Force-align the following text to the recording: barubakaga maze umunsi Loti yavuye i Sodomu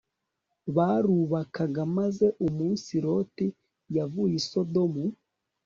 barubakaga 0.75 1.81
maze 1.97 2.25
umunsi 2.47 2.91
Loti 3.05 3.47
yavuye 3.95 4.33
i 4.41 4.45
Sodomu 4.49 5.03